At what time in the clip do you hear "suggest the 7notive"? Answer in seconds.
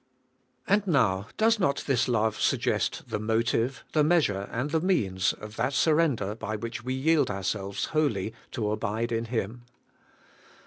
2.41-3.83